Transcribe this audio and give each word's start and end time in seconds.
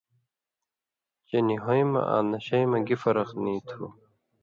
چے 1.27 1.37
”نی 1.45 1.55
ہُوئیں 1.63 1.87
مہ 1.91 2.01
آں 2.15 2.23
نشَیں 2.31 2.67
مہ“ 2.71 2.77
گی 2.87 2.95
فرق 3.03 3.29
نیں 3.43 3.61
تُھو۔ 3.67 3.85